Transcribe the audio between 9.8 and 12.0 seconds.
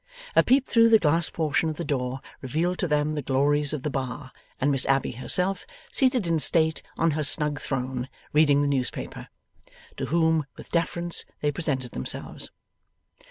To whom, with deference, they presented